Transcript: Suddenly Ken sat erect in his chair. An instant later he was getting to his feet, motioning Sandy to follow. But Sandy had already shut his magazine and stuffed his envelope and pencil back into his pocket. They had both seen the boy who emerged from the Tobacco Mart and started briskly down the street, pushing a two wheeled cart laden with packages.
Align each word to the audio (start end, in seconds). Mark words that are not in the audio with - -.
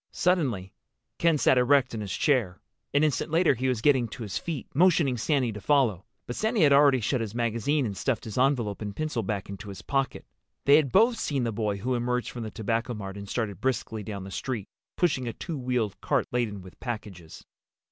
Suddenly 0.11 0.73
Ken 1.19 1.37
sat 1.37 1.59
erect 1.59 1.93
in 1.93 2.01
his 2.01 2.11
chair. 2.11 2.59
An 2.91 3.03
instant 3.03 3.29
later 3.29 3.53
he 3.53 3.67
was 3.67 3.83
getting 3.83 4.07
to 4.07 4.23
his 4.23 4.39
feet, 4.39 4.65
motioning 4.73 5.15
Sandy 5.15 5.51
to 5.51 5.61
follow. 5.61 6.05
But 6.25 6.35
Sandy 6.35 6.61
had 6.61 6.73
already 6.73 6.99
shut 7.01 7.21
his 7.21 7.35
magazine 7.35 7.85
and 7.85 7.95
stuffed 7.95 8.23
his 8.23 8.35
envelope 8.35 8.81
and 8.81 8.95
pencil 8.95 9.21
back 9.21 9.47
into 9.47 9.69
his 9.69 9.83
pocket. 9.83 10.25
They 10.65 10.77
had 10.77 10.91
both 10.91 11.19
seen 11.19 11.43
the 11.43 11.51
boy 11.51 11.77
who 11.77 11.93
emerged 11.93 12.31
from 12.31 12.41
the 12.41 12.49
Tobacco 12.49 12.95
Mart 12.95 13.15
and 13.15 13.29
started 13.29 13.61
briskly 13.61 14.01
down 14.01 14.23
the 14.23 14.31
street, 14.31 14.65
pushing 14.97 15.27
a 15.27 15.33
two 15.33 15.55
wheeled 15.59 16.01
cart 16.01 16.25
laden 16.31 16.63
with 16.63 16.79
packages. 16.79 17.45